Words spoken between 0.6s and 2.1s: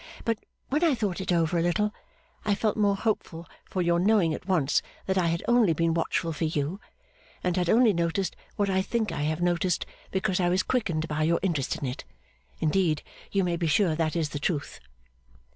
when I thought it over a little,